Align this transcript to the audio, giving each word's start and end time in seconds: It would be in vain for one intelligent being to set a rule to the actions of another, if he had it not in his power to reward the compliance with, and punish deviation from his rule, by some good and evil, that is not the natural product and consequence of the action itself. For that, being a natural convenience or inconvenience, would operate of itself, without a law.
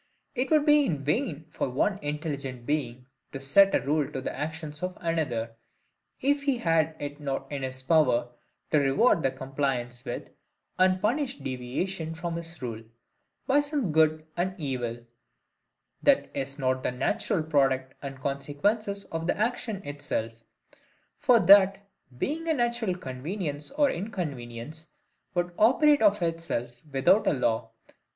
It 0.33 0.49
would 0.49 0.65
be 0.65 0.83
in 0.83 1.03
vain 1.03 1.45
for 1.51 1.69
one 1.69 1.99
intelligent 2.01 2.65
being 2.65 3.05
to 3.33 3.39
set 3.39 3.75
a 3.75 3.81
rule 3.81 4.11
to 4.11 4.19
the 4.19 4.35
actions 4.35 4.81
of 4.81 4.97
another, 4.99 5.55
if 6.19 6.41
he 6.41 6.57
had 6.57 6.95
it 6.99 7.19
not 7.19 7.51
in 7.51 7.61
his 7.61 7.83
power 7.83 8.29
to 8.71 8.79
reward 8.79 9.21
the 9.21 9.29
compliance 9.29 10.03
with, 10.03 10.31
and 10.79 10.99
punish 10.99 11.35
deviation 11.37 12.15
from 12.15 12.35
his 12.35 12.59
rule, 12.63 12.83
by 13.45 13.59
some 13.59 13.91
good 13.91 14.25
and 14.35 14.59
evil, 14.59 15.05
that 16.01 16.31
is 16.35 16.57
not 16.57 16.81
the 16.81 16.89
natural 16.91 17.43
product 17.43 17.93
and 18.01 18.19
consequence 18.19 18.87
of 19.03 19.27
the 19.27 19.37
action 19.37 19.85
itself. 19.85 20.41
For 21.19 21.39
that, 21.41 21.87
being 22.17 22.47
a 22.47 22.55
natural 22.55 22.95
convenience 22.97 23.69
or 23.69 23.91
inconvenience, 23.91 24.93
would 25.35 25.51
operate 25.59 26.01
of 26.01 26.23
itself, 26.23 26.81
without 26.91 27.27
a 27.27 27.33
law. 27.33 27.69